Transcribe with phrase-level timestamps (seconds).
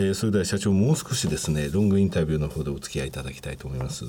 [0.00, 4.06] えー、それでは社長もう少しですねロングインタビューの方でお付き合いいただきたいと思います。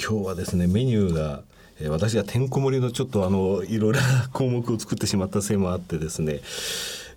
[0.00, 1.42] 今日はですねメニューが
[1.80, 6.40] え私がてんこ盛りのちょっとあのいろいろな項目を作ってしまったせいもあってですね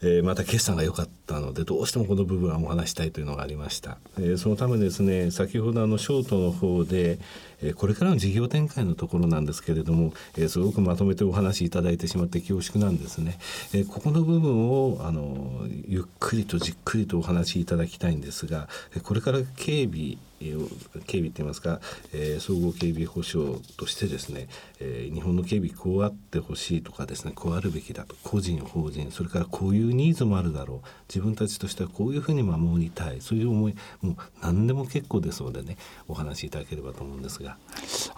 [0.07, 7.17] えー、また決算が良かったのでどうしてもこの部分はお話したいというのがありました、えー、そのためですね先ほどあのショートの方で、
[7.63, 13.39] えー、これからの事業展開のところなんですけれども、えすごくまとめてお話しいただいてしまって恐縮なんですね、
[13.74, 18.67] えここの部分をあのゆっくりとじっくりとお話しいただきたいんですが
[19.03, 21.80] これから警備警備って言いますか、
[22.13, 24.48] えー、総合警備保障としてですね、
[24.80, 37.57] えー、日本の警備こうあってほしいとかですねこうあるべきだと個人法人それからこういうニーズもあるだろう自分たちとしてはこういうふうに守りたいそういう思いもう何でも結構ですのでねお話しいただければと思うんですが。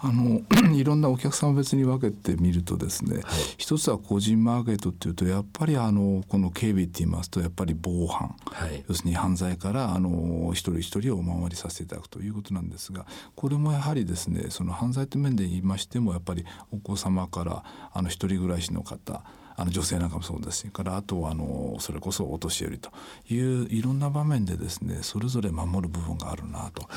[0.00, 0.42] あの
[0.74, 3.24] いろんなお客さんを別に分けてみるとですね、はい、
[3.56, 19.22] 一つは個人マーケットっていうとやっぱりあのこの警備って言いますとやっぱり防犯、はい、要するに犯罪からあの一人一人をお守りさせていただくということなんですがこれもやはりですねその犯罪という面で言いましてもやっぱりお子様からあの一人暮らしの方
[19.58, 22.90] あの女性なんかもそうですしからあとはあのそれこそお年寄りと
[23.28, 26.88] いういろんな場面でですねそれぞれ守る部分があるなと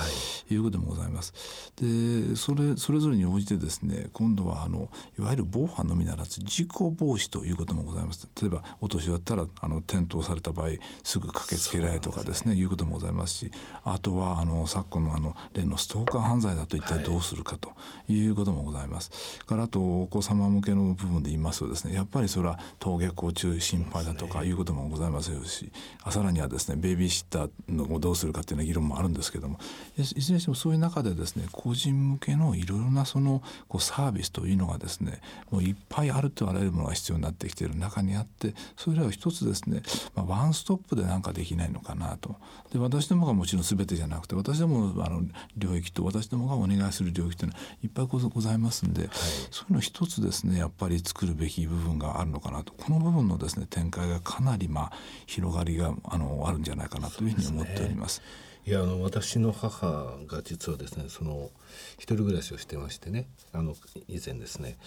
[0.53, 1.33] いうことでもございます。
[1.75, 8.29] でそれそれぞれに応じてですね今度はあのいわゆる防犯のみならず事故防止ということもございます。
[8.39, 10.69] 例えばお年だったらあの転倒された場合
[11.03, 13.51] すぐ駆けつけられるとかですねいうこともございますし
[13.83, 17.71] あとはあの昨今のあの例のストーカー犯罪だと一体どうするかと
[18.07, 19.39] いうこともございます。
[19.45, 25.71] からあとお子様向けの部分で言いますとですねやっぱりそれはは登下校中心配だとかいうこともございますし
[26.09, 29.59] さらにはですねベビーシッターのをどうするかっていうような議論もあるんですけども
[29.97, 39.81] いずれにしてもそういう中でですね個人向けのいろいろなそのこうサービスというのがですねもういっぱいあるとあらゆるものが必要になってきている中にあってそれらを一つですね、
[40.15, 42.35] まあ、ワンストップで何かできないのかなと。
[42.71, 45.23] で私どもがもちろん全てじゃなくて私どもあの
[45.57, 49.09] 領域と私どもがお願いする領域というのはいっぱいございますんで、はい、
[49.51, 52.73] そういうの一つですねやっぱり作るべき部分があるのかなと。
[52.73, 54.91] この部分のですね展開がかなりまあ
[55.25, 58.21] 広がりがあのあるんじゃないかなというふうに思っております。
[58.65, 59.87] いやあの私の母
[60.27, 61.49] が実はですねその
[61.97, 63.75] 一人暮らしをしてましてねあの
[64.07, 64.77] 以前ですね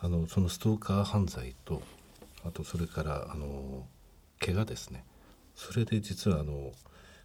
[0.00, 1.80] あのそのストーカー犯罪と
[2.44, 3.86] あとそれからあの
[4.40, 5.04] 怪我ですね。
[5.54, 6.72] それで実はあの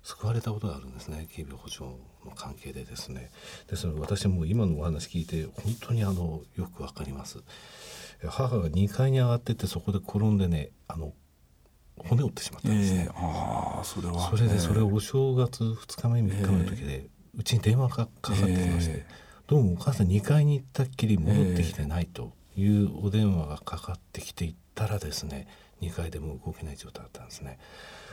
[0.03, 1.27] 救われたことがあるんですね。
[1.31, 1.95] 警備保障
[2.25, 3.31] の関係でですね。
[3.67, 7.39] ですので私も今のお話聞いて本当にあのよくわかります。
[8.27, 11.13] 母が2階に上がってってそこで転んでねあの
[11.97, 13.13] 骨折ってしまったんですね、えー、
[13.79, 14.29] あそれは。
[14.29, 17.07] それでそれお正月2日目3日目の時で、
[17.37, 25.47] うちに電話がかかってきまして、えー、どうもお母さん2階に行ったっきり戻ってきてないというお電話がかかってきていったらですね
[25.81, 27.57] 2階でも動けない状態だったんですね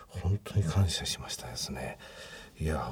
[0.08, 1.98] 本当に感謝しましたですね。
[2.60, 2.90] いや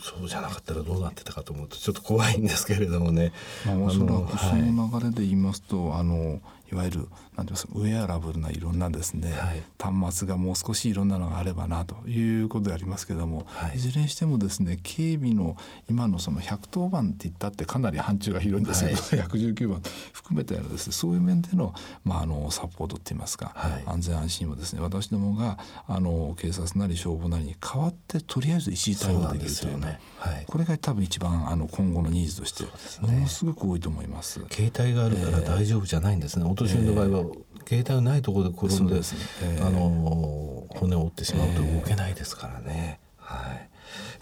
[0.00, 3.32] そうじゃなかったらどうなってたかと思うとちょっと怖いんですけれどもね。
[3.66, 6.40] まあ、おそらくその流れで言いますと、はい、あの
[6.72, 15.56] いわゆるなんていますウェアラブルないろんなですね、はい、端末がもう少しいろんなのがあればなということでありますけども、はい、いずれにしてもですね警備の
[15.88, 19.82] 今のその110番って言ったってかなり範疇が広いんですけど、はい、119番。
[20.12, 21.72] 含めてのですねそういう面での,、
[22.04, 32.64] まあ、あのサポートって言いますか、はい、安全安心をですね私どもがあの警察なり消防なりに代わってとりあえず一時対応できるというね、はい、これが多分一番あの今後のニーズとして
[33.00, 34.40] ものすごく多いと思います。
[34.50, 37.34] 携帯があるから大丈夫じゃないんですね、えー年寄りの場合は
[37.66, 39.00] 携帯がないところで転んで、ね。
[39.42, 43.00] えー、あの骨を折ってしまうと動けないですからね。
[43.18, 43.68] はい。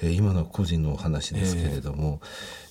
[0.01, 2.21] えー、今の個人のお話ですけれども、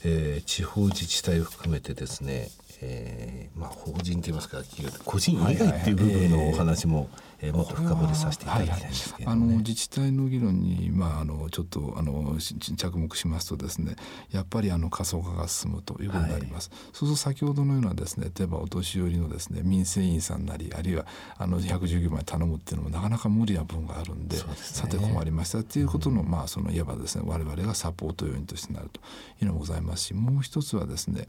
[0.04, 2.50] えー、えー、地方自治体を含めてですね、
[2.86, 4.58] えーまあ、法人といいますか
[5.06, 9.38] 個人以外っていう部分のお話も、えー、もっと深掘りさせていただきたいんですけど、ね。
[9.38, 13.96] はいはい、あの自治体の議論に、まあ、あのちょっとあの着目しますとですね
[14.32, 21.06] やっぱりあの過疎化が進むということになります、はい、そうすると先ほどのようなですね例えばお年寄りのですね民生委員さんなりあるいは
[21.38, 29.00] あの119番頼むっていうのもなかなか無理な分があるんで、ね、さて困りましたっていうことの、うん、まあそのいわばですね我々がサポート要員としてなると
[29.42, 31.28] いうのもございますしもう一つはですね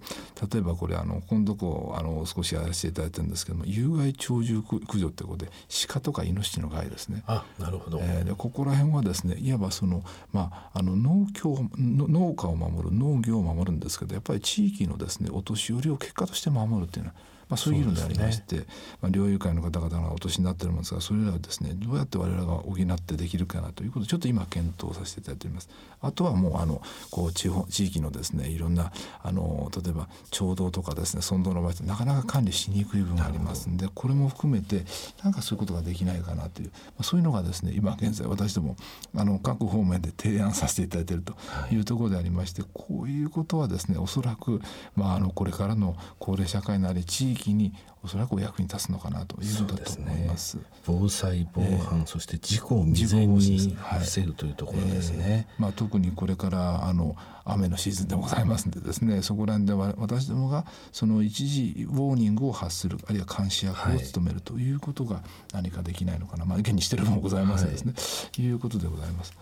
[0.50, 5.50] 例えばこれあの今度こうあの少しやらせていただいてるんですけども有害鳥獣駆除ってことで
[5.88, 7.22] 鹿とかイノシシの害ですね。
[7.26, 10.02] あなるほど、えー、でここら辺はですねいわばその,、
[10.32, 17.16] まあ、あの農協農家を守る農業を守るんですけどやっぱり地域のですねお年寄りを結果として守るっていうのは
[17.48, 18.66] まあ、そういう議論でありまして、ね、
[19.00, 25.68] まあ、猟友会の方々がお年になってるもんですがそれらをですねどうやって我々が補ってできるかなということをちょっと今検討させていただいております。
[26.00, 28.92] あとはもうあのこう地方地域のですねいろんな
[29.22, 34.84] あの例えば町道とかですね村道の場合ってなかなか管理しにくい部分がありますんでこれも含めて
[35.22, 38.76] なんかそういうことができないかなという、まあ、そういうのがですね今現在私ども
[39.16, 41.34] あの各方面で提案させていただいていると
[41.72, 44.60] いうところでありまして、こういうことはですねおそらく、
[44.96, 50.50] まあ、あのこれからの高齢社会なり地域におそらくお役に立つのかなというのだと思います。
[50.50, 55.46] すね、防災防犯、えー、そして事故を未然に防ぐというところですね。
[55.50, 65.22] えー、まあ特にこれからあの雨のシーズンでございますんでですね、そこら辺では私どもがその一時ウォーニングを発するあるいは監視役を務めるということが
[65.52, 69.32] 何かできないのかな、まあ現にしてるもございますですね、はい、いうことでございます。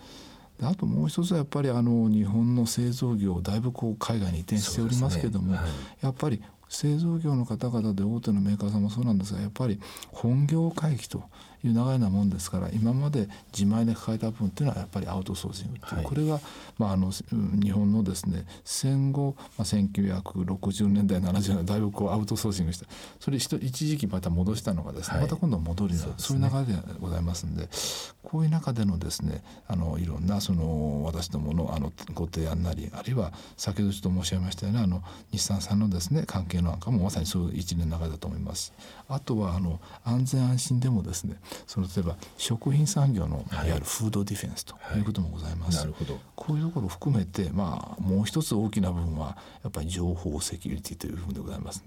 [0.61, 5.57] あともう一つはやっぱりあの日本の製造業だいぶこう海外に移転しておりますけども、ね。
[5.57, 5.67] はい、
[6.01, 6.41] やっぱり
[6.73, 9.79] 製造業の方々で大手のメーカーさんもそうなんですがやっぱり
[10.11, 11.23] 本業回帰と
[11.63, 16.39] いう長いなもんですから今まで自前で抱えた部分っていうのはやっぱりアウトソーシングっていう、はい、これが、
[16.77, 22.85] まあ、あの日本のですね戦後、まあ、1960年代70年代だいぶこうアウトソーシングした。
[23.19, 27.69] それ一時期また戻したのがですね、はい、また今度戻りそう,、そういう流れでございますんで
[28.23, 35.01] こういう中でのですねあのいろんなその私どものあのご提案なりあるいは先ほどちょっと申し上げましたようなあの
[35.31, 38.73] 日産さんのですね関係の案かもまさにそういう一連の流れだと思います。
[39.07, 45.79] あとはあの安全安心でもですねその例えば食品産業のいわゆるフードディフェンスということもございます。
[45.79, 51.83] はいはい、こういうところを含めて、まあ、もう一つ大きな部分はやっぱり情報セキュリティという部分でございます。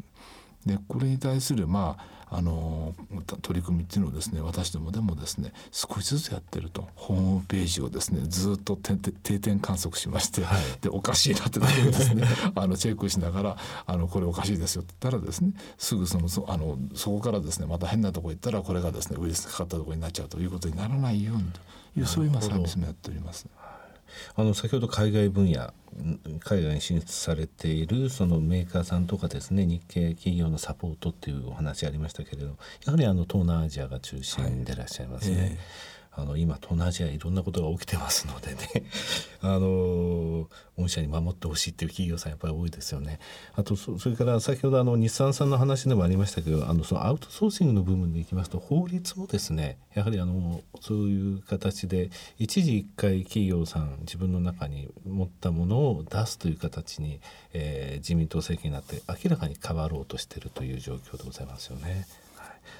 [0.66, 1.96] でこれに対する、ま
[2.30, 2.92] あ、あの
[3.40, 6.88] 取り組みっていうのをですね私どもでもですね少しずつやってると。
[6.96, 12.24] ホームページをですねずっと定点観測しまして、はい、でおかしいなってところですね。
[12.56, 21.60] あのチェックしながらあのこれおかしいですよって言ったらですねすぐそのそあのそこからですねまた変なとこ行ったらこれがですねウイルスかかったところになっちゃうということにならないようにと
[22.00, 23.46] いうそういう今サービスもやっております。
[24.34, 25.72] あの先ほど海外分野
[26.40, 35.36] 海外に進出されているそのメーカーさんとかですね日系企業のサポートっていうお話ありましたけれどやはりあの東南アジアが中心でいらっしゃいますね。
[35.36, 35.56] はいえー
[36.18, 38.58] あの今東南アジアいろんなことが起きてますのでね
[39.42, 40.48] あの
[40.78, 43.20] 御社に守ってほしいっていう企業さんやっぱり多いですよね。
[43.54, 57.20] あとそれから先ほどあの日産さんの話でもありましたけどあのそのアウトソーシングの部分でいきますと法律もですねやはりあのそういう形で一時一回企業さん自分の中に持ったものを出すという形に、
[57.52, 62.06] えー、自民党政権になって明らかに変わろうとしているという状況でございますよね。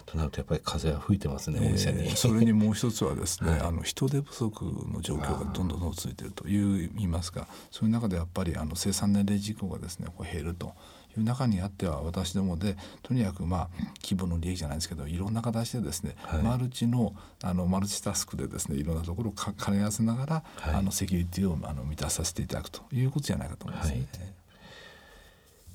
[0.05, 2.11] となるとやっぱり風は吹いてますね、御社に。
[2.11, 10.73] それにもう一つはですね、はい、あの人手不足の状況がどんどんどん続いているという言いますかそういう中でやっぱりあの生産年齢事項がですねこう減ると。
[11.19, 13.69] いう中にあっては私どもでとにかくまあ
[14.03, 23.95] 規模の利益じゃないですけどいろんな形でですね、はい、マルチのあのマルチタスクでですねいろんなところを兼ね合わせながら、はい、あのセキュリティをあの満たさせていただくということじゃないかと思いますね。
[23.95, 24.46] はい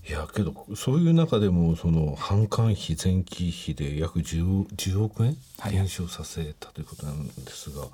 [0.09, 5.37] いやけどそういう中でもその販管費前期費で約 10, 10億円
[5.69, 7.87] 減少させたということなんですが、は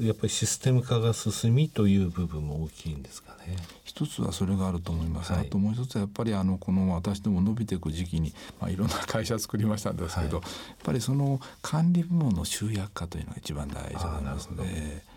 [0.00, 3.56] い、やっぱりシステム化が進みという部分も大きいんですかね。
[3.84, 5.32] 一つはそれがあると思います。
[5.32, 15.11] はい、あともう一つはやっぱりあのこの私ども伸びていく時期に、まあ、いろんな会社作りましたんですけど、はい、やっぱりその管理部門の集約化というのが一番大事なんですね。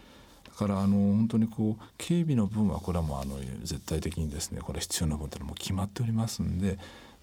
[0.55, 6.77] からあの本当にこう警備の分はこれはもうあの絶対的にですねこれ必要な分というのも決まっておりますんで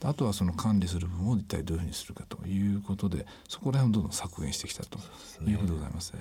[0.04, 4.98] あとはその管理する分を一体どういうふうにするかということでそこら辺をどんどん削減してきたと
[5.46, 6.12] いうことでございます。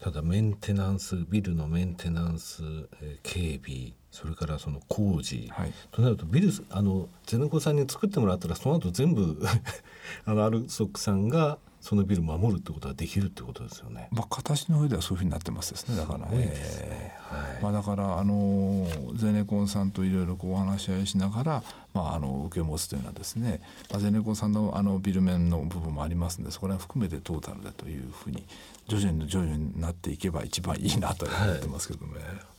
[0.00, 2.62] ただメンテナンスビルのメンテナンス、
[3.02, 9.38] えー、警備それからその工事、はい、となるとビルあのゼネコさんに作ってもらったらその後全部
[10.24, 14.08] あのアルソックさんがそのビル守るってことができるってことですよね。
[14.10, 15.96] まあ形の上ではそういうふうになってますですね。
[15.96, 16.36] だからね。
[16.36, 21.62] ねはい、まあだからあのゼネコンさんといろいろこうお話し合いしながら
[21.94, 28.44] まああの受け持つというのはですね、まあ、ゼネコンさんのあのビル面の部分もありますんでそこら辺含めてトータルでというふうに
[28.88, 32.12] 徐々に徐々になっていけば一番いいなと思ってますけどね。
[32.14, 32.56] はい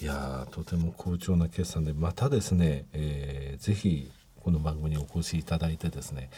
[0.00, 4.08] いやとても好調な決算でまたですね、えー、ぜひ
[4.42, 6.30] この番組にお越しいただいてですね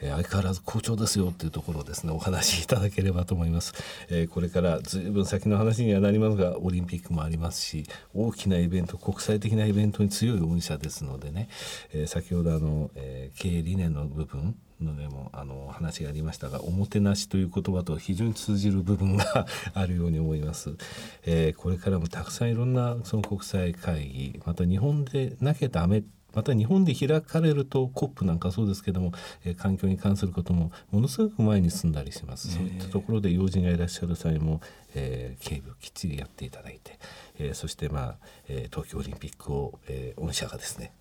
[0.00, 3.74] えー、相変わらず好調ですよっていうところをですねお話しいただければと思います、
[4.10, 7.84] えー、これからずいぶん先の話にはなりますがオリンピックもありますし
[8.14, 11.48] 大きなイベント国際的なイベントに強い御社ですのでね、
[11.92, 20.76] えー、先ほどあの、え経営理念の部分のでもあの話がありましたがおもてなしという言葉と非常に通じる部分が あるように思います、
[21.24, 26.04] えー、これからもたくさんいろんなその国際会議また日本でなきゃダメ
[26.38, 29.10] また日本で開かれると COP なんかそうですけども、
[29.44, 34.60] えー、環境に関することもものすごく前に進んだりします、そういったところで要人がいらっしゃる際も、
[34.94, 36.96] えー、警備をきっちりやっていただいて、
[37.40, 38.16] えー、そしてまあ、
[38.46, 40.92] えー、東京オリンピックを、えー、御社がですね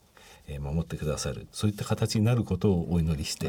[0.48, 3.48] え守ってくださるそういった形になることをお祈りして、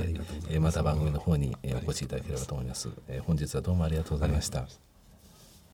[0.51, 4.67] えまた番組の方にお越しいただければと思います、え本日はどうもありがとうございました。